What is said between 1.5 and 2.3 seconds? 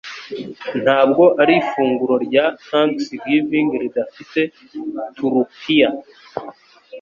ifunguro